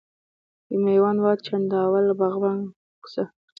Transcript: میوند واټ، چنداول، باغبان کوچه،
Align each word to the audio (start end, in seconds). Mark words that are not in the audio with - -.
میوند 0.83 1.19
واټ، 1.23 1.39
چنداول، 1.47 2.05
باغبان 2.19 2.57
کوچه، 3.01 3.23